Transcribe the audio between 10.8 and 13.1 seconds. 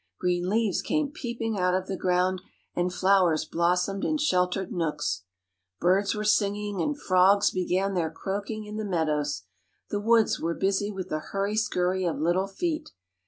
with the hurry skurry of little feet.